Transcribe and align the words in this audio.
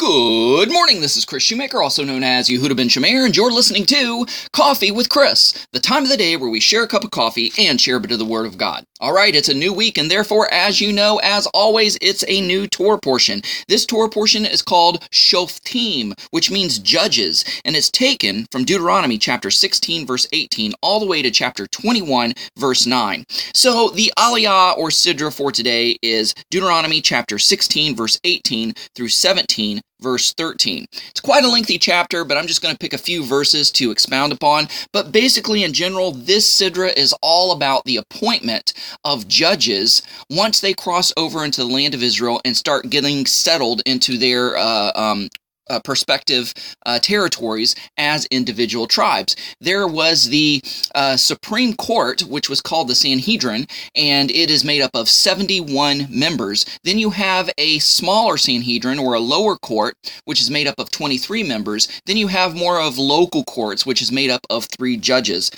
Good 0.00 0.72
morning, 0.72 1.02
this 1.02 1.18
is 1.18 1.26
Kris 1.26 1.42
Shoemaker, 1.42 1.82
also 1.82 2.04
known 2.04 2.24
as 2.24 2.48
Yehudah 2.48 2.74
Ben 2.74 2.88
Shomeyr, 2.88 3.26
and 3.26 3.36
you're 3.36 3.52
listening 3.52 3.84
to 3.84 4.24
Coffee 4.50 4.90
with 4.90 5.10
Kris, 5.10 5.66
the 5.72 5.78
time 5.78 6.04
of 6.04 6.08
the 6.08 6.16
day 6.16 6.38
where 6.38 6.48
we 6.48 6.58
share 6.58 6.84
a 6.84 6.88
cup 6.88 7.04
of 7.04 7.10
coffee 7.10 7.52
and 7.58 7.78
share 7.78 7.96
a 7.96 8.00
bit 8.00 8.10
of 8.10 8.18
the 8.18 8.24
Word 8.24 8.46
of 8.46 8.56
God. 8.56 8.82
All 9.00 9.12
right, 9.12 9.34
it's 9.34 9.50
a 9.50 9.54
new 9.54 9.74
week, 9.74 9.98
and 9.98 10.10
therefore, 10.10 10.50
as 10.54 10.80
you 10.80 10.90
know, 10.90 11.20
as 11.22 11.46
always, 11.48 11.98
it's 12.00 12.24
a 12.28 12.40
new 12.40 12.66
Torah 12.66 12.98
portion. 12.98 13.42
This 13.68 13.84
Torah 13.84 14.08
portion 14.08 14.46
is 14.46 14.62
called 14.62 15.02
Shoftim, 15.10 16.18
which 16.30 16.50
means 16.50 16.78
judges, 16.78 17.44
and 17.66 17.76
it's 17.76 17.90
taken 17.90 18.46
from 18.50 18.64
Deuteronomy 18.64 19.18
chapter 19.18 19.50
16, 19.50 20.06
verse 20.06 20.26
18, 20.32 20.72
all 20.80 21.00
the 21.00 21.06
way 21.06 21.20
to 21.20 21.30
chapter 21.30 21.66
21, 21.66 22.32
verse 22.56 22.86
9. 22.86 23.24
So 23.54 23.90
the 23.90 24.12
Aliyah 24.18 24.78
or 24.78 24.88
Sidra 24.88 25.34
for 25.34 25.52
today 25.52 25.98
is 26.00 26.34
Deuteronomy 26.50 27.02
chapter 27.02 27.38
16, 27.38 27.94
verse 27.96 28.18
18 28.24 28.72
through 28.94 29.08
17, 29.08 29.82
verse 30.00 30.32
13. 30.34 30.86
It's 30.92 31.20
quite 31.20 31.44
a 31.44 31.48
lengthy 31.48 31.78
chapter, 31.78 32.24
but 32.24 32.36
I'm 32.36 32.46
just 32.46 32.62
going 32.62 32.74
to 32.74 32.78
pick 32.78 32.92
a 32.92 32.98
few 32.98 33.24
verses 33.24 33.70
to 33.72 33.90
expound 33.90 34.32
upon. 34.32 34.68
But 34.92 35.12
basically, 35.12 35.64
in 35.64 35.72
general, 35.72 36.12
this 36.12 36.50
Sidra 36.50 36.96
is 36.96 37.14
all 37.22 37.52
about 37.52 37.84
the 37.84 37.96
appointment 37.96 38.72
of 39.04 39.28
judges 39.28 40.02
once 40.28 40.60
they 40.60 40.74
cross 40.74 41.12
over 41.16 41.44
into 41.44 41.62
the 41.62 41.72
land 41.72 41.94
of 41.94 42.02
Israel 42.02 42.40
and 42.44 42.56
start 42.56 42.90
getting 42.90 43.26
settled 43.26 43.82
into 43.86 44.18
their 44.18 44.56
uh, 44.56 44.92
um, 44.94 45.28
uh, 45.70 45.80
perspective 45.80 46.52
uh, 46.84 46.98
territories 46.98 47.74
as 47.96 48.26
individual 48.26 48.86
tribes. 48.86 49.36
There 49.60 49.86
was 49.86 50.24
the 50.24 50.62
uh, 50.94 51.16
Supreme 51.16 51.74
Court, 51.74 52.22
which 52.22 52.50
was 52.50 52.60
called 52.60 52.88
the 52.88 52.94
Sanhedrin, 52.94 53.66
and 53.94 54.30
it 54.30 54.50
is 54.50 54.64
made 54.64 54.82
up 54.82 54.90
of 54.94 55.08
71 55.08 56.08
members. 56.10 56.66
Then 56.84 56.98
you 56.98 57.10
have 57.10 57.50
a 57.56 57.78
smaller 57.78 58.36
Sanhedrin 58.36 58.98
or 58.98 59.14
a 59.14 59.20
lower 59.20 59.56
court, 59.56 59.94
which 60.24 60.40
is 60.40 60.50
made 60.50 60.66
up 60.66 60.78
of 60.78 60.90
23 60.90 61.42
members. 61.44 61.88
Then 62.06 62.16
you 62.16 62.26
have 62.26 62.54
more 62.54 62.80
of 62.80 62.98
local 62.98 63.44
courts, 63.44 63.86
which 63.86 64.02
is 64.02 64.12
made 64.12 64.30
up 64.30 64.46
of 64.50 64.64
three 64.64 64.96
judges. 64.96 65.50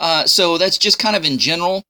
Uh, 0.00 0.24
so 0.24 0.58
that's 0.58 0.78
just 0.78 0.98
kind 0.98 1.16
of 1.16 1.24
in 1.24 1.38
general 1.38 1.82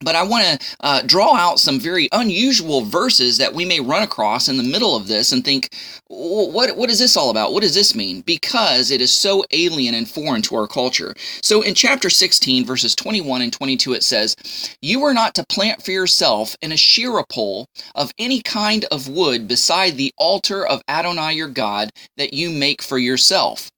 but 0.00 0.14
I 0.14 0.22
want 0.22 0.44
to 0.44 0.66
uh, 0.80 1.02
draw 1.02 1.34
out 1.34 1.58
some 1.58 1.78
very 1.78 2.08
unusual 2.12 2.82
verses 2.82 3.38
that 3.38 3.54
we 3.54 3.64
may 3.64 3.80
run 3.80 4.02
across 4.02 4.48
in 4.48 4.56
the 4.56 4.62
middle 4.62 4.96
of 4.96 5.08
this 5.08 5.32
and 5.32 5.44
think, 5.44 5.70
what, 6.14 6.76
what 6.76 6.90
is 6.90 6.98
this 6.98 7.16
all 7.16 7.30
about? 7.30 7.52
What 7.52 7.62
does 7.62 7.74
this 7.74 7.94
mean? 7.94 8.22
Because 8.22 8.90
it 8.90 9.00
is 9.00 9.12
so 9.12 9.44
alien 9.50 9.94
and 9.94 10.08
foreign 10.08 10.42
to 10.42 10.56
our 10.56 10.66
culture. 10.66 11.14
So 11.42 11.62
in 11.62 11.74
chapter 11.74 12.10
16, 12.10 12.64
verses 12.64 12.94
21 12.94 13.42
and 13.42 13.52
22, 13.52 13.92
it 13.94 14.02
says, 14.02 14.36
You 14.80 15.02
are 15.04 15.14
not 15.14 15.34
to 15.34 15.46
plant 15.48 15.84
for 15.84 15.90
yourself 15.90 16.56
an 16.62 16.72
Asherah 16.72 17.24
pole 17.30 17.66
of 17.94 18.12
any 18.18 18.42
kind 18.42 18.84
of 18.90 19.08
wood 19.08 19.48
beside 19.48 19.96
the 19.96 20.12
altar 20.16 20.66
of 20.66 20.82
Adonai 20.88 21.34
your 21.34 21.48
God 21.48 21.90
that 22.16 22.34
you 22.34 22.50
make 22.50 22.82
for 22.82 22.98
yourself 22.98 23.70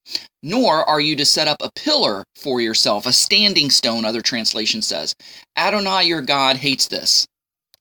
nor 0.42 0.88
are 0.88 1.00
you 1.00 1.16
to 1.16 1.26
set 1.26 1.48
up 1.48 1.56
a 1.60 1.72
pillar 1.74 2.22
for 2.36 2.60
yourself, 2.60 3.06
a 3.06 3.12
standing 3.12 3.70
stone, 3.70 4.04
other 4.04 4.20
translation 4.20 4.80
says. 4.80 5.14
Adonai 5.56 6.04
your 6.04 6.22
God 6.22 6.56
hates 6.56 6.86
this. 6.86 7.26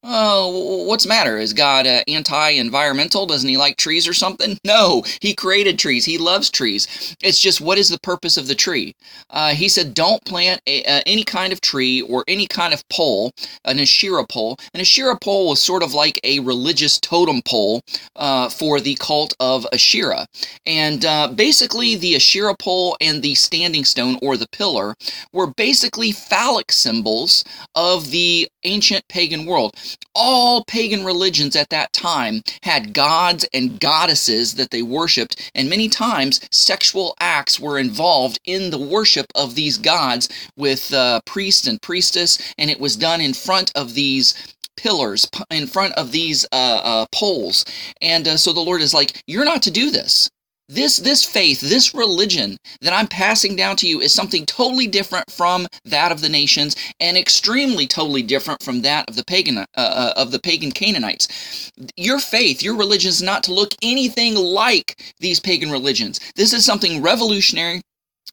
Oh, 0.07 0.83
what's 0.85 1.05
the 1.05 1.09
matter? 1.09 1.39
Is 1.39 1.51
God 1.51 1.87
uh, 1.87 2.01
anti-environmental? 2.07 3.25
Doesn't 3.25 3.49
he 3.49 3.57
like 3.57 3.75
trees 3.77 4.07
or 4.07 4.13
something? 4.13 4.59
No, 4.63 5.03
he 5.19 5.33
created 5.33 5.79
trees. 5.79 6.05
He 6.05 6.19
loves 6.19 6.51
trees. 6.51 7.15
It's 7.23 7.41
just 7.41 7.59
what 7.59 7.79
is 7.79 7.89
the 7.89 7.99
purpose 7.99 8.37
of 8.37 8.47
the 8.47 8.53
tree? 8.53 8.93
Uh, 9.31 9.55
he 9.55 9.67
said, 9.67 9.95
don't 9.95 10.23
plant 10.25 10.61
a, 10.67 10.83
uh, 10.83 11.01
any 11.07 11.23
kind 11.23 11.51
of 11.51 11.61
tree 11.61 12.01
or 12.01 12.23
any 12.27 12.45
kind 12.45 12.73
of 12.73 12.87
pole, 12.89 13.31
an 13.63 13.79
Asherah 13.79 14.27
pole. 14.27 14.57
An 14.75 14.81
Asherah 14.81 15.17
pole 15.19 15.49
was 15.49 15.59
sort 15.59 15.81
of 15.81 15.93
like 15.93 16.19
a 16.23 16.39
religious 16.39 16.99
totem 16.99 17.41
pole 17.43 17.81
uh, 18.15 18.49
for 18.49 18.79
the 18.79 18.95
cult 18.95 19.33
of 19.39 19.65
Asherah. 19.73 20.27
And 20.67 21.03
uh, 21.03 21.29
basically, 21.29 21.95
the 21.95 22.15
Asherah 22.15 22.55
pole 22.57 22.95
and 23.01 23.23
the 23.23 23.33
standing 23.33 23.85
stone 23.85 24.19
or 24.21 24.37
the 24.37 24.49
pillar 24.51 24.95
were 25.33 25.47
basically 25.47 26.11
phallic 26.11 26.71
symbols 26.71 27.43
of 27.73 28.11
the 28.11 28.47
ancient 28.63 29.07
pagan 29.07 29.45
world 29.45 29.73
all 30.13 30.63
pagan 30.65 31.03
religions 31.05 31.55
at 31.55 31.69
that 31.69 31.93
time 31.93 32.41
had 32.63 32.93
gods 32.93 33.45
and 33.53 33.79
goddesses 33.79 34.55
that 34.55 34.71
they 34.71 34.81
worshiped, 34.81 35.51
and 35.53 35.69
many 35.69 35.89
times 35.89 36.41
sexual 36.51 37.15
acts 37.19 37.59
were 37.59 37.77
involved 37.77 38.39
in 38.45 38.71
the 38.71 38.79
worship 38.79 39.27
of 39.35 39.55
these 39.55 39.77
gods 39.77 40.29
with 40.57 40.93
uh, 40.93 41.21
priest 41.25 41.67
and 41.67 41.81
priestess, 41.81 42.37
and 42.57 42.69
it 42.69 42.79
was 42.79 42.95
done 42.95 43.21
in 43.21 43.33
front 43.33 43.71
of 43.75 43.93
these 43.93 44.33
pillars 44.77 45.27
in 45.51 45.67
front 45.67 45.93
of 45.93 46.11
these 46.11 46.45
uh, 46.51 46.81
uh, 46.83 47.05
poles. 47.13 47.65
And 48.01 48.27
uh, 48.27 48.37
so 48.37 48.53
the 48.53 48.59
Lord 48.59 48.81
is 48.81 48.93
like, 48.93 49.21
You're 49.27 49.45
not 49.45 49.61
to 49.63 49.71
do 49.71 49.91
this. 49.91 50.29
This, 50.67 50.97
this 50.97 51.23
faith, 51.23 51.61
this 51.61 51.93
religion 51.93 52.57
that 52.81 52.93
I'm 52.93 53.07
passing 53.07 53.55
down 53.55 53.75
to 53.77 53.87
you 53.87 54.01
is 54.01 54.13
something 54.13 54.45
totally 54.47 54.87
different 54.87 55.31
from 55.31 55.67
that 55.85 56.11
of 56.11 56.21
the 56.21 56.29
nations 56.29 56.75
and 56.99 57.17
extremely 57.17 57.85
totally 57.85 58.23
different 58.23 58.63
from 58.63 58.81
that 58.81 59.07
of 59.07 59.15
the 59.15 59.23
pagan, 59.25 59.59
uh, 59.59 59.65
uh, 59.77 60.13
of 60.17 60.31
the 60.31 60.39
pagan 60.39 60.71
Canaanites. 60.71 61.71
Your 61.95 62.19
faith, 62.19 62.63
your 62.63 62.75
religion 62.75 63.09
is 63.09 63.21
not 63.21 63.43
to 63.43 63.53
look 63.53 63.75
anything 63.83 64.35
like 64.35 65.13
these 65.19 65.39
pagan 65.39 65.71
religions. 65.71 66.19
This 66.35 66.51
is 66.51 66.65
something 66.65 67.01
revolutionary 67.01 67.81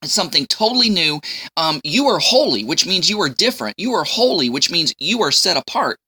it's 0.02 0.12
something 0.12 0.46
totally 0.46 0.90
new. 0.90 1.20
Um, 1.56 1.80
you 1.84 2.08
are 2.08 2.18
holy, 2.18 2.64
which 2.64 2.86
means 2.86 3.08
you 3.08 3.20
are 3.20 3.28
different. 3.28 3.78
You 3.78 3.92
are 3.94 4.04
holy, 4.04 4.50
which 4.50 4.70
means 4.70 4.94
you 4.98 5.22
are 5.22 5.30
set 5.30 5.56
apart. 5.56 5.98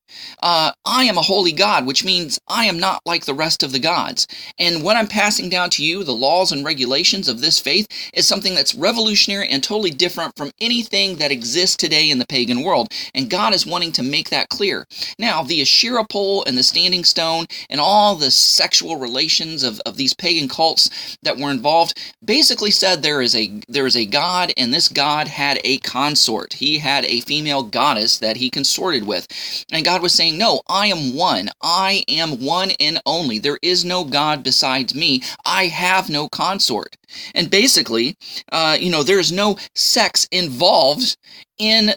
Uh, 0.41 0.71
I 0.85 1.05
am 1.05 1.17
a 1.17 1.21
holy 1.21 1.51
God, 1.51 1.85
which 1.85 2.05
means 2.05 2.39
I 2.47 2.65
am 2.65 2.79
not 2.79 3.01
like 3.05 3.25
the 3.25 3.33
rest 3.33 3.63
of 3.63 3.71
the 3.71 3.79
gods. 3.79 4.27
And 4.59 4.83
what 4.83 4.97
I'm 4.97 5.07
passing 5.07 5.49
down 5.49 5.69
to 5.71 5.83
you, 5.83 6.03
the 6.03 6.13
laws 6.13 6.51
and 6.51 6.65
regulations 6.65 7.27
of 7.27 7.41
this 7.41 7.59
faith, 7.59 7.87
is 8.13 8.27
something 8.27 8.55
that's 8.55 8.75
revolutionary 8.75 9.47
and 9.49 9.63
totally 9.63 9.91
different 9.91 10.35
from 10.37 10.51
anything 10.61 11.17
that 11.17 11.31
exists 11.31 11.75
today 11.75 12.09
in 12.09 12.19
the 12.19 12.27
pagan 12.27 12.63
world. 12.63 12.89
And 13.13 13.29
God 13.29 13.53
is 13.53 13.65
wanting 13.65 13.91
to 13.93 14.03
make 14.03 14.29
that 14.29 14.49
clear. 14.49 14.85
Now, 15.19 15.43
the 15.43 15.61
Asherah 15.61 16.05
pole 16.05 16.43
and 16.45 16.57
the 16.57 16.63
standing 16.63 17.03
stone 17.03 17.45
and 17.69 17.79
all 17.79 18.15
the 18.15 18.31
sexual 18.31 18.97
relations 18.97 19.63
of, 19.63 19.79
of 19.85 19.97
these 19.97 20.13
pagan 20.13 20.47
cults 20.47 21.17
that 21.23 21.37
were 21.37 21.51
involved 21.51 21.99
basically 22.23 22.71
said 22.71 23.01
there 23.01 23.21
is 23.21 23.35
a 23.35 23.61
there 23.67 23.85
is 23.85 23.95
a 23.95 24.05
God, 24.05 24.53
and 24.57 24.73
this 24.73 24.87
God 24.89 25.27
had 25.27 25.59
a 25.63 25.77
consort. 25.79 26.53
He 26.53 26.77
had 26.79 27.05
a 27.05 27.21
female 27.21 27.63
goddess 27.63 28.19
that 28.19 28.37
he 28.37 28.49
consorted 28.49 29.05
with. 29.05 29.27
And 29.71 29.85
God 29.85 29.94
was 29.99 30.13
saying, 30.13 30.37
No, 30.37 30.61
I 30.67 30.87
am 30.87 31.15
one. 31.15 31.49
I 31.61 32.03
am 32.07 32.43
one 32.43 32.71
and 32.79 33.01
only. 33.05 33.39
There 33.39 33.59
is 33.61 33.85
no 33.85 34.03
God 34.03 34.43
besides 34.43 34.95
me. 34.95 35.21
I 35.45 35.67
have 35.67 36.09
no 36.09 36.29
consort. 36.29 36.95
And 37.33 37.49
basically, 37.49 38.15
uh, 38.51 38.77
you 38.79 38.91
know, 38.91 39.03
there 39.03 39.19
is 39.19 39.31
no 39.31 39.57
sex 39.75 40.27
involved 40.31 41.17
in 41.57 41.93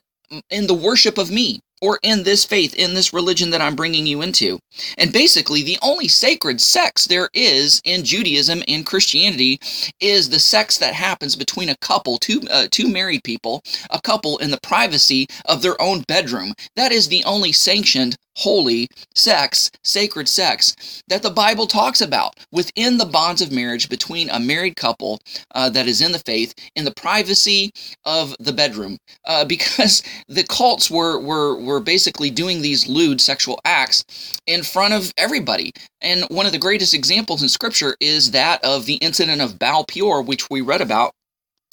in 0.50 0.66
the 0.66 0.75
worship 0.75 1.16
of 1.16 1.31
me 1.31 1.60
or 1.81 1.99
in 2.03 2.22
this 2.22 2.44
faith, 2.44 2.75
in 2.75 2.94
this 2.94 3.12
religion 3.12 3.50
that 3.50 3.61
I'm 3.61 3.77
bringing 3.77 4.06
you 4.06 4.22
into. 4.22 4.59
And 4.97 5.12
basically, 5.12 5.62
the 5.62 5.78
only 5.83 6.09
sacred 6.09 6.61
sex 6.61 7.06
there 7.06 7.28
is 7.34 7.81
in 7.84 8.05
Judaism 8.05 8.62
and 8.69 8.87
Christianity 8.87 9.59
is 10.00 10.28
the 10.28 10.41
sex 10.41 10.78
that 10.78 10.94
happens 10.94 11.37
between 11.37 11.69
a 11.69 11.77
couple, 11.78 12.19
two, 12.19 12.43
uh, 12.50 12.69
two 12.71 12.89
married 12.89 13.25
people, 13.25 13.62
a 13.91 14.00
couple 14.00 14.39
in 14.39 14.50
the 14.50 14.61
privacy 14.62 15.27
of 15.47 15.62
their 15.62 15.81
own 15.81 16.03
bedroom. 16.09 16.55
That 16.77 16.93
is 16.93 17.09
the 17.09 17.25
only 17.25 17.53
sanctioned 17.53 18.16
holy 18.39 18.87
sex, 19.16 19.71
sacred 19.83 20.28
sex 20.28 21.03
that 21.09 21.22
the 21.22 21.31
Bible 21.31 21.66
talks 21.66 22.00
about 22.00 22.34
within 22.53 22.97
the 22.97 23.05
bonds 23.05 23.43
of 23.43 23.50
marriage 23.50 23.89
between 23.89 24.31
a 24.31 24.39
married 24.39 24.77
couple 24.77 25.19
uh, 25.56 25.69
that 25.71 25.89
is 25.89 26.00
in 26.00 26.12
the 26.12 26.21
faith 26.21 26.55
in 26.77 26.84
the 26.84 26.95
privacy 26.95 27.72
of 28.05 28.34
the 28.39 28.53
bedroom. 28.53 28.97
Uh, 29.27 29.45
because 29.59 30.03
the 30.28 30.45
cults 30.45 30.91
were, 30.91 31.19
were, 31.21 31.60
were 31.69 31.81
basically 31.81 32.31
doing 32.31 32.62
these 32.62 32.89
lewd 32.89 33.21
sexual 33.21 33.61
acts 33.65 34.03
in 34.47 34.62
front 34.62 34.95
of 34.95 35.12
everybody. 35.17 35.71
And 36.01 36.25
one 36.31 36.47
of 36.47 36.53
the 36.53 36.59
greatest 36.59 36.95
examples 36.95 37.43
in 37.43 37.49
Scripture 37.49 37.95
is 38.01 38.31
that 38.31 38.65
of 38.65 38.87
the 38.87 38.95
incident 38.95 39.42
of 39.42 39.59
Baal 39.59 39.84
Peor, 39.84 40.22
which 40.22 40.48
we 40.48 40.63
read 40.63 40.81
about 40.81 41.13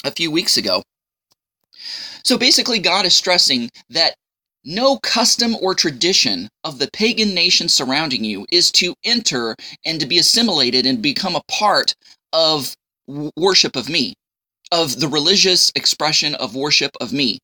a 0.04 0.12
few 0.12 0.30
weeks 0.30 0.58
ago. 0.58 0.84
So 2.26 2.38
basically, 2.38 2.80
God 2.80 3.06
is 3.06 3.16
stressing 3.16 3.70
that 3.90 4.16
no 4.66 4.98
custom 4.98 5.56
or 5.62 5.74
tradition 5.74 6.50
of 6.64 6.80
the 6.80 6.90
pagan 6.92 7.34
nation 7.34 7.70
surrounding 7.70 8.26
you 8.26 8.46
is 8.52 8.72
to 8.74 8.96
enter 9.06 9.56
and 9.86 10.00
to 10.00 10.06
be 10.06 10.18
assimilated 10.18 10.86
and 10.86 11.02
become 11.02 11.36
a 11.36 11.44
part 11.48 11.96
of 12.34 12.76
worship 13.38 13.76
of 13.76 13.88
me, 13.88 14.16
of 14.72 15.00
the 15.00 15.08
religious 15.08 15.72
expression 15.76 16.36
of 16.36 16.56
worship 16.56 16.92
of 17.00 17.14
me 17.14 17.40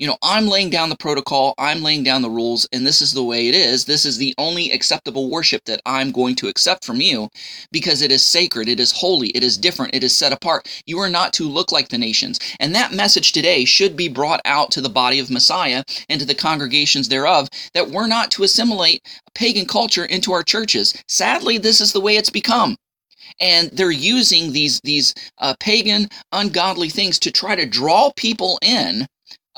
you 0.00 0.08
know, 0.08 0.18
I'm 0.22 0.48
laying 0.48 0.70
down 0.70 0.90
the 0.90 0.96
protocol, 0.96 1.54
I'm 1.58 1.82
laying 1.82 2.04
down 2.04 2.22
the 2.22 2.30
rules, 2.30 2.68
and 2.72 2.86
this 2.86 3.02
is 3.02 3.14
the 3.14 3.24
way 3.24 3.48
it 3.48 3.56
is. 3.56 3.86
This 3.86 4.06
is 4.06 4.18
the 4.18 4.34
only 4.38 4.72
acceptable 4.72 5.30
worship 5.30 5.64
that 5.66 5.82
I'm 5.86 6.12
going 6.12 6.36
to 6.36 6.48
accept 6.48 6.84
from 6.86 7.02
you 7.02 7.30
because 7.72 8.02
it 8.02 8.12
is 8.12 8.24
sacred, 8.24 8.68
it 8.68 8.80
is 8.80 8.92
holy, 8.92 9.28
it 9.30 9.44
is 9.44 9.58
different, 9.58 9.94
it 9.96 10.04
is 10.04 10.16
set 10.16 10.32
apart. 10.34 10.68
You 10.86 11.00
are 11.00 11.10
not 11.10 11.34
to 11.34 11.48
look 11.48 11.72
like 11.72 11.90
the 11.90 11.98
nations. 11.98 12.40
And 12.60 12.74
that 12.74 12.94
message 12.94 13.32
today 13.32 13.66
should 13.66 13.96
be 13.96 14.08
brought 14.08 14.42
out 14.46 14.72
to 14.72 14.82
the 14.82 14.90
body 14.90 15.20
of 15.20 15.30
Messiah 15.30 15.84
and 16.10 16.20
to 16.20 16.26
the 16.26 16.34
congregations 16.36 17.08
thereof 17.08 17.48
that 17.74 17.90
we're 17.90 18.08
not 18.08 18.32
to 18.32 18.44
assimilate 18.44 19.02
pagan 19.34 19.66
culture 19.66 20.06
into 20.06 20.32
our 20.32 20.44
churches. 20.44 20.94
Sadly, 21.08 21.58
this 21.58 21.80
is 21.80 21.92
the 21.92 22.02
way 22.02 22.16
it's 22.16 22.30
become. 22.30 22.76
and 23.40 23.70
they're 23.72 23.90
using 23.90 24.52
these 24.52 24.80
these 24.84 25.14
uh, 25.38 25.54
pagan, 25.60 26.08
ungodly 26.32 26.88
things 26.88 27.18
to 27.20 27.30
try 27.30 27.54
to 27.56 27.66
draw 27.66 28.10
people 28.16 28.58
in 28.62 29.06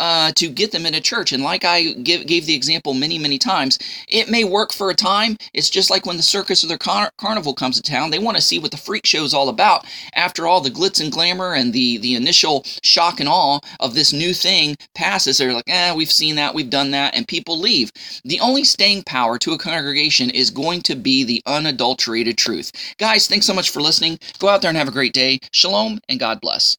uh, 0.03 0.33
to 0.33 0.49
get 0.49 0.73
them 0.73 0.85
into 0.85 1.01
church. 1.01 1.33
And 1.33 1.45
like 1.45 1.65
I 1.65 1.93
give, 1.93 2.27
gave 2.27 2.45
the 2.45 2.57
example 2.57 2.93
many, 2.93 3.21
many 3.21 3.39
times, 3.39 3.79
it 4.09 4.29
may 4.29 4.43
work 4.43 4.73
for 4.73 4.91
a 4.91 4.95
time. 4.95 5.37
It's 5.55 5.71
just 5.71 5.91
like 5.91 6.05
when 6.05 6.17
the 6.17 6.25
circus 6.25 6.65
or 6.65 6.67
the 6.67 6.77
car- 6.77 7.13
carnival 7.19 7.55
comes 7.55 7.77
to 7.77 7.83
town. 7.83 8.11
They 8.11 8.19
want 8.19 8.37
to 8.37 8.43
see 8.43 8.59
what 8.59 8.73
the 8.73 8.77
freak 8.77 9.07
show 9.07 9.23
is 9.23 9.33
all 9.33 9.49
about. 9.49 9.87
After 10.15 10.49
all 10.49 10.61
the 10.61 10.71
glitz 10.71 11.01
and 11.01 11.13
glamour 11.13 11.55
and 11.55 11.73
the, 11.73 11.99
the 11.99 12.17
initial 12.17 12.65
shock 12.83 13.21
and 13.21 13.29
awe 13.29 13.61
of 13.79 13.95
this 13.95 14.13
new 14.13 14.35
thing 14.35 14.75
passes, 14.97 15.39
they're 15.39 15.53
like, 15.53 15.69
eh, 15.69 15.95
we've 15.95 16.11
seen 16.11 16.35
that, 16.35 16.53
we've 16.53 16.69
done 16.69 16.91
that, 16.91 17.15
and 17.15 17.29
people 17.29 17.57
leave. 17.57 17.93
The 18.25 18.41
only 18.41 18.65
staying 18.65 19.05
power 19.05 19.39
to 19.39 19.53
a 19.53 19.59
congregation 19.59 20.31
is 20.31 20.51
going 20.51 20.83
to 20.83 20.97
be 20.97 21.23
the 21.23 21.43
unadulterated 21.47 22.37
truth. 22.37 22.73
Guys, 22.99 23.29
thanks 23.29 23.47
so 23.47 23.55
much 23.55 23.71
for 23.71 23.81
listening. 23.81 24.19
Go 24.41 24.49
out 24.49 24.63
there 24.63 24.69
and 24.69 24.79
have 24.79 24.89
a 24.89 24.93
great 24.93 25.13
day. 25.13 25.39
Shalom 25.53 26.01
and 26.09 26.19
God 26.19 26.41
bless. 26.41 26.77